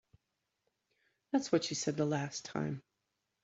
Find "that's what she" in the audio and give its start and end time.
1.31-1.75